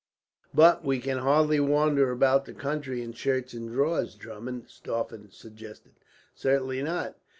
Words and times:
"But 0.51 0.83
we 0.83 0.97
can 0.97 1.19
hardly 1.19 1.59
wander 1.59 2.09
about 2.09 2.45
the 2.45 2.55
country 2.55 3.03
in 3.03 3.13
shirts 3.13 3.53
and 3.53 3.69
drawers, 3.69 4.15
Drummond," 4.15 4.63
Stauffen 4.67 5.29
suggested. 5.29 5.93
"Certainly 6.33 6.81
not. 6.81 7.19